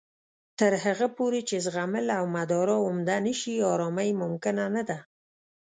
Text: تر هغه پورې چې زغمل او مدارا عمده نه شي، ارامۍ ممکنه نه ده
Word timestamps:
تر 0.59 0.71
هغه 0.83 1.07
پورې 1.17 1.39
چې 1.49 1.55
زغمل 1.65 2.07
او 2.17 2.25
مدارا 2.35 2.77
عمده 2.87 3.17
نه 3.25 3.33
شي، 3.39 3.55
ارامۍ 3.73 4.09
ممکنه 4.21 4.65
نه 4.75 4.83
ده 4.89 4.97